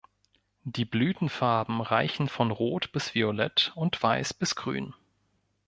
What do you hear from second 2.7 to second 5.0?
bis violett und weiß bis grün.